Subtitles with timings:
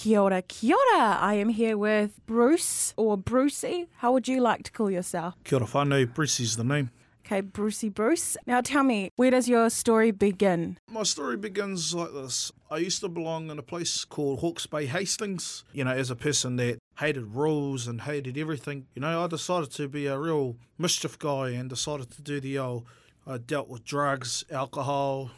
[0.00, 1.18] Kia ora, kia ora.
[1.20, 3.86] I am here with Bruce or Brucey.
[3.96, 5.34] How would you like to call yourself?
[5.44, 6.88] Kia ora whānau, Brucey's the name.
[7.26, 8.34] Okay, Brucey Bruce.
[8.46, 10.78] Now tell me, where does your story begin?
[10.90, 12.50] My story begins like this.
[12.70, 15.64] I used to belong in a place called Hawke's Bay Hastings.
[15.74, 19.70] You know, as a person that hated rules and hated everything, you know, I decided
[19.72, 22.86] to be a real mischief guy and decided to do the old.
[23.26, 25.30] I dealt with drugs, alcohol,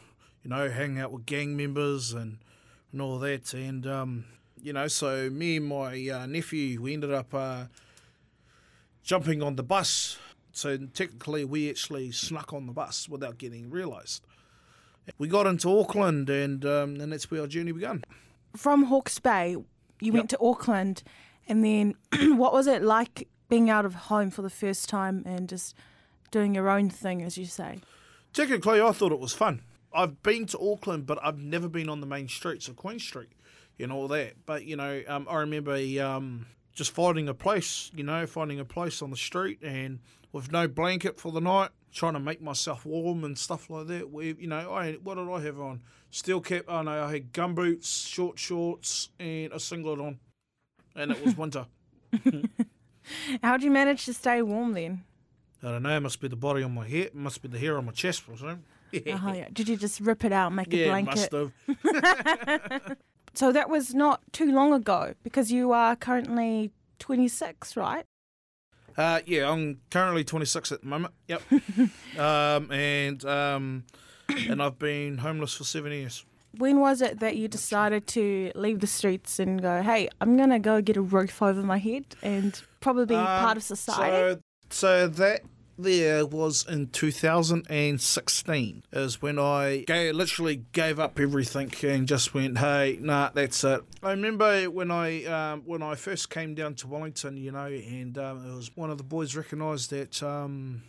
[0.45, 2.39] you know, hanging out with gang members and,
[2.93, 3.55] and all that.
[3.55, 4.25] And, um,
[4.63, 7.65] you know, so me and my uh, nephew, we ended up uh,
[9.03, 10.19] jumping on the bus.
[10.53, 14.25] So technically, we actually snuck on the bus without getting realised.
[15.19, 18.05] We got into Auckland, and um, and that's where our journey began.
[18.57, 19.57] From Hawke's Bay,
[20.01, 21.03] you went to Auckland,
[21.49, 21.95] and then
[22.37, 25.75] what was it like being out of home for the first time and just
[26.31, 27.81] doing your own thing, as you say?
[28.33, 29.63] Technically, I thought it was fun.
[29.93, 33.33] I've been to Auckland, but I've never been on the main streets of Queen Street,
[33.79, 34.35] you know all that.
[34.47, 38.65] But you know, um, I remember um, just finding a place, you know, finding a
[38.65, 40.01] place on the street and
[40.33, 44.11] with no blanket for the night, trying to make myself warm and stuff like that.
[44.11, 45.83] We, you know, I what did I have on?
[46.11, 46.65] Steel cap.
[46.69, 50.19] Oh no, I had gumboots, short shorts, and a singlet on,
[50.95, 51.67] and it was winter.
[53.43, 55.05] How would you manage to stay warm then?
[55.63, 55.97] I don't know.
[55.97, 57.07] It must be the body on my head.
[57.07, 58.65] It must be the hair on my chest or something.
[58.95, 58.99] Oh,
[59.33, 59.49] yeah.
[59.53, 61.31] Did you just rip it out and make a blanket?
[61.33, 61.79] yeah, blanket?
[61.85, 62.97] must have.
[63.35, 68.05] So that was not too long ago because you are currently 26, right?
[68.97, 71.15] Uh, yeah, I'm currently 26 at the moment.
[71.29, 71.43] Yep.
[72.19, 73.85] um, and um,
[74.29, 76.25] and I've been homeless for seven years.
[76.59, 80.51] When was it that you decided to leave the streets and go, hey, I'm going
[80.51, 84.41] to go get a roof over my head and probably be part of Um, society?
[84.69, 85.41] So, so that
[85.79, 92.59] there was in 2016 is when I gave, literally gave up everything and just went,
[92.59, 93.83] hey, nah, that's it.
[94.03, 98.17] I remember when I um, when I first came down to Wellington, you know, and
[98.19, 100.23] um, it was one of the boys recognised that.
[100.23, 100.83] Um,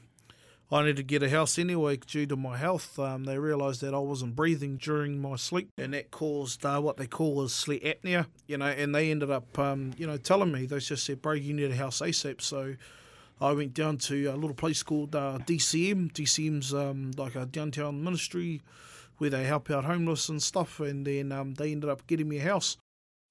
[0.72, 2.98] I needed to get a house anyway due to my health.
[2.98, 6.98] Um, they realised that I wasn't breathing during my sleep, and that caused uh, what
[6.98, 8.26] they call is sleep apnea.
[8.48, 11.34] You know, and they ended up, um, you know, telling me they just said, "Bro,
[11.34, 12.76] you need a house ASAP." So
[13.42, 16.12] I went down to a little place called uh, DCM.
[16.14, 18.62] DCM's um, like a downtown ministry
[19.18, 22.40] where they help out homeless and stuff, and then um, they ended up getting me
[22.40, 22.78] a house.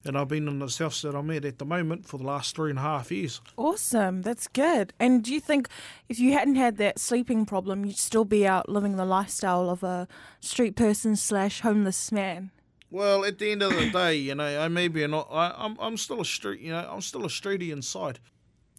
[0.05, 2.55] And I've been in this house that I'm at at the moment for the last
[2.55, 3.39] three and a half years.
[3.55, 4.21] awesome.
[4.21, 4.91] That's good.
[4.99, 5.69] And do you think
[6.09, 9.81] if you hadn't had that sleeping problem, you'd still be out living the lifestyle of
[9.81, 10.09] a
[10.41, 12.51] street person slash homeless man?
[12.91, 15.27] Well, at the end of the day, you know, I may be not.
[15.31, 16.59] I, I'm I'm still a street.
[16.59, 18.19] You know, I'm still a streetie inside.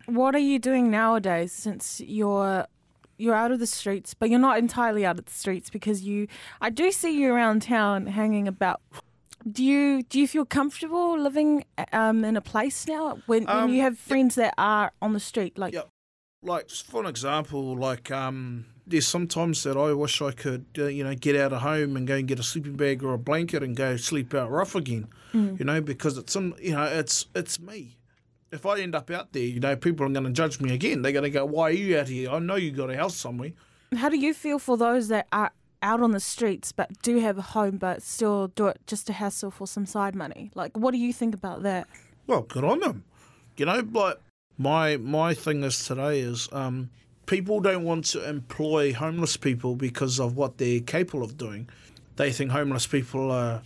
[0.06, 2.66] What are you doing nowadays since you're
[3.16, 6.26] you're out of the streets, but you're not entirely out of the streets because you
[6.60, 8.80] I do see you around town hanging about.
[9.50, 13.70] Do you do you feel comfortable living um, in a place now when, when Um,
[13.70, 15.58] you have friends that are on the street?
[15.58, 15.88] Like, Yep.
[16.42, 21.02] Like for an example, like um, there's sometimes that I wish I could, uh, you
[21.02, 23.62] know, get out of home and go and get a sleeping bag or a blanket
[23.62, 25.08] and go sleep out rough again.
[25.32, 27.96] You know, because it's in, you know, it's it's me.
[28.54, 31.02] If I end up out there, you know, people are going to judge me again.
[31.02, 32.30] They're going to go, "Why are you out here?
[32.30, 33.52] I know you got a house somewhere."
[33.96, 37.38] how do you feel for those that are out on the streets but do have
[37.38, 40.50] a home but still do it just to hassle for some side money?
[40.54, 41.86] Like, what do you think about that?
[42.26, 43.04] Well, good on them.
[43.56, 44.18] You know, like
[44.58, 46.90] my my thing is today is um,
[47.26, 51.68] people don't want to employ homeless people because of what they're capable of doing.
[52.16, 53.62] They think homeless people are,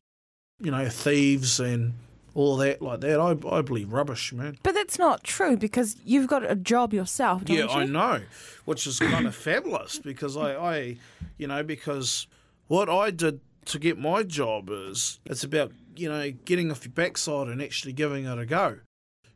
[0.61, 1.95] you know, thieves and
[2.35, 3.21] all that like that.
[3.21, 4.59] I I believe rubbish, man.
[4.63, 7.71] But that's not true because you've got a job yourself, don't Yeah, you?
[7.71, 8.23] I know,
[8.65, 10.97] which is kind of fabulous because I, I,
[11.37, 12.27] you know, because
[12.67, 16.93] what I did to get my job is it's about you know getting off your
[16.93, 18.79] backside and actually giving it a go.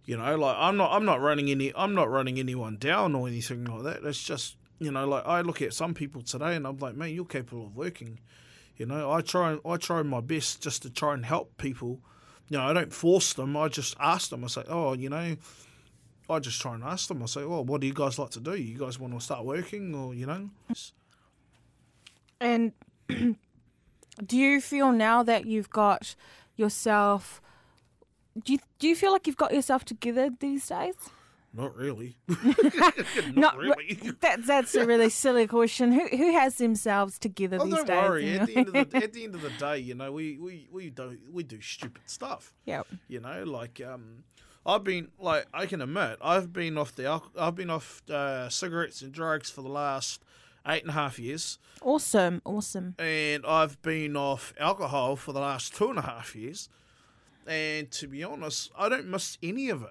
[0.04, 3.28] You know, like I'm not I'm not running any I'm not running anyone down or
[3.28, 4.04] anything like that.
[4.04, 7.10] It's just you know, like I look at some people today and I'm like, man,
[7.10, 8.19] you're capable of working.
[8.76, 12.00] You know, I try I try my best just to try and help people.
[12.52, 13.56] Know, I don't force them.
[13.56, 14.44] I just ask them.
[14.44, 15.37] I say, oh, you know,
[16.28, 17.22] I just try and ask them.
[17.22, 18.54] I say, well, what do you guys like to do?
[18.54, 20.50] You guys want to start working, or you know?
[22.40, 22.72] And
[23.08, 26.14] do you feel now that you've got
[26.56, 27.40] yourself?
[28.44, 30.94] Do you do you feel like you've got yourself together these days?
[31.54, 32.16] Not really.
[32.28, 33.99] Not Not really.
[34.20, 35.93] That's that's a really silly question.
[35.93, 38.02] Who who has themselves together Oh, these don't days?
[38.08, 38.38] worry.
[38.38, 40.69] At the, end of the, at the end of the day, you know, we, we,
[40.72, 42.54] we do we do stupid stuff.
[42.64, 42.82] yeah.
[43.08, 44.25] You know, like um,
[44.64, 49.02] I've been like I can admit I've been off the I've been off uh, cigarettes
[49.02, 50.25] and drugs for the last
[50.66, 52.40] eight and a half years, Awesome.
[52.46, 52.94] Awesome.
[52.99, 56.69] and I've been off alcohol for the last two and a half years.
[57.46, 59.90] and to be honest, I don't miss any of it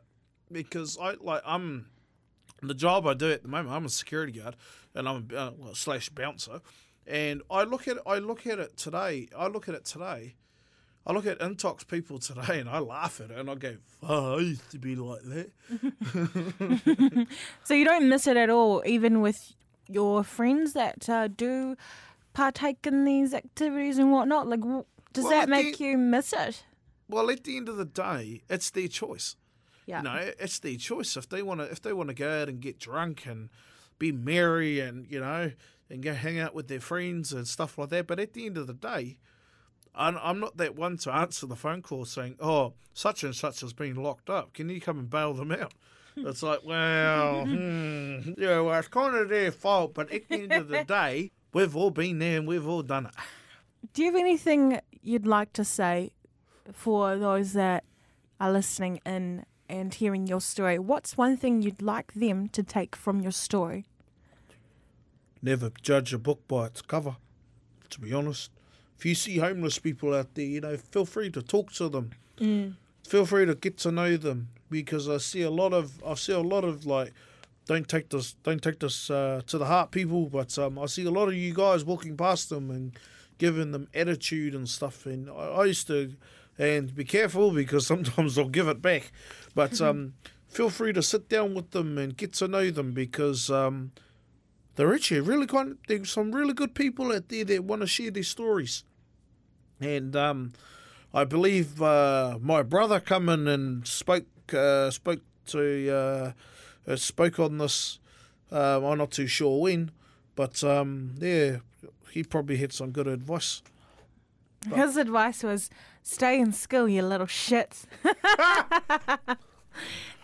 [0.52, 1.88] because I like I'm
[2.62, 3.74] the job I do at the moment.
[3.76, 4.56] I'm a security guard
[4.96, 6.62] and I'm a uh, slash bouncer,
[7.08, 9.28] and I look at I look at it today.
[9.38, 10.36] I look at it today.
[11.04, 14.38] I look at Intox people today and I laugh at it and I go, "Oh,
[14.38, 17.28] I used to be like that."
[17.64, 19.54] So you don't miss it at all, even with
[19.88, 21.76] your friends that uh, do
[22.34, 24.48] partake in these activities and whatnot.
[24.48, 24.62] Like,
[25.14, 26.64] does Well, that make the- you miss it?
[27.10, 29.36] Well, at the end of the day, it's their choice.
[29.86, 29.98] Yeah.
[29.98, 31.18] You know, it's their choice.
[31.18, 33.50] If they want to, if they want to go out and get drunk and
[34.00, 35.52] be merry and you know
[35.90, 38.08] and go hang out with their friends and stuff like that.
[38.08, 39.18] But at the end of the day,
[39.94, 43.62] I'm, I'm not that one to answer the phone call saying, "Oh, such and such
[43.62, 44.54] has been locked up.
[44.54, 45.74] Can you come and bail them out?"
[46.18, 49.94] It's like, well, hmm, yeah, well, it's kind of their fault.
[49.94, 53.06] But at the end of the day, we've all been there and we've all done
[53.06, 53.14] it.
[53.94, 56.12] Do you have anything you'd like to say
[56.74, 57.86] for those that
[58.42, 60.78] are listening in and hearing your story?
[60.78, 63.86] What's one thing you'd like them to take from your story?
[65.42, 67.16] never judge a book by its cover,
[67.90, 68.52] to be honest.
[68.98, 72.12] If you see homeless people out there, you know, feel free to talk to them.
[73.08, 76.34] Feel free to get to know them because I see a lot of I see
[76.34, 77.14] a lot of like
[77.66, 81.06] don't take this don't take this uh, to the heart people, but um, I see
[81.06, 82.98] a lot of you guys walking past them and
[83.38, 85.06] giving them attitude and stuff.
[85.06, 86.14] And I, I used to
[86.58, 89.12] and be careful because sometimes they'll give it back.
[89.56, 90.14] But um,
[90.48, 93.92] feel free to sit down with them and get to know them because um,
[94.76, 98.12] they're actually really quite there's some really good people out there that want to share
[98.12, 98.84] their stories
[99.80, 100.54] and um,
[101.14, 107.40] I believe uh, my brother come in and spoke uh, spoke to uh, uh, spoke
[107.40, 108.00] on this
[108.52, 109.92] um, I'm not too sure when
[110.36, 111.58] but um, yeah
[112.12, 113.62] he probably had some good advice
[114.74, 115.70] His advice was
[116.04, 117.86] stay in school, you little shits.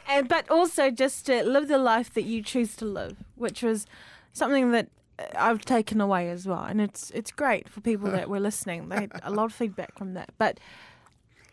[0.07, 3.85] and but also just to live the life that you choose to live, which was
[4.33, 4.89] something that
[5.19, 6.63] uh, I've taken away as well.
[6.63, 8.89] And it's it's great for people that were listening.
[8.89, 10.29] They had a lot of feedback from that.
[10.37, 10.59] But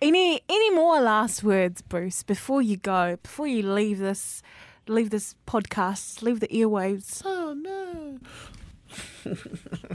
[0.02, 4.42] any any more last words, Bruce, before you go, before you leave this
[4.86, 7.22] leave this podcast, leave the earwaves.
[7.24, 8.18] oh no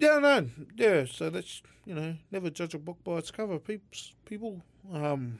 [0.00, 3.58] yeah no yeah so that's you know never judge a book by its cover.
[3.58, 3.88] People
[4.24, 4.62] people
[4.92, 5.38] um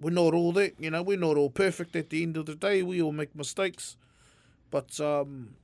[0.00, 2.54] we're not all that you know we're not all perfect at the end of the
[2.54, 2.82] day.
[2.82, 3.96] We all make mistakes.
[4.70, 5.56] But um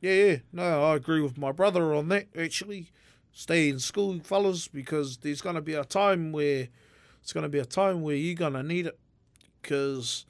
[0.00, 2.90] yeah yeah no i agree with my brother on that actually.
[3.32, 6.68] Stay in school fellas because there's to be a time where
[7.22, 8.98] it's to be a time where you're to need it.
[9.62, 10.26] Because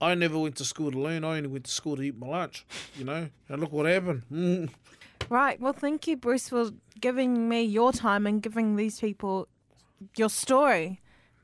[0.00, 1.24] i never went to school to learn.
[1.24, 2.66] I only went to school to eat my lunch
[2.96, 3.28] you know?
[3.48, 4.70] And look what happened.
[5.28, 5.60] Right.
[5.60, 9.48] Well, thank you, Bruce, for giving me your time and giving these people
[10.16, 11.00] your story.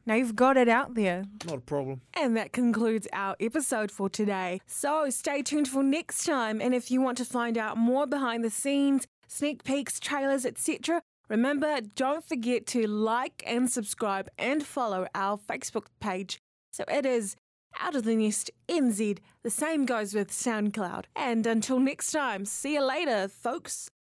[0.07, 1.25] Now you've got it out there.
[1.47, 4.61] not a problem And that concludes our episode for today.
[4.67, 6.61] So stay tuned for next time.
[6.61, 11.03] And if you want to find out more behind the scenes, sneak peeks, trailers, etc.,
[11.29, 16.41] remember don't forget to like and subscribe and follow our Facebook page.
[16.73, 17.37] So it is
[17.79, 19.19] Out of the Nest NZ.
[19.43, 21.05] The same goes with SoundCloud.
[21.15, 23.91] And until next time, see you later, folks.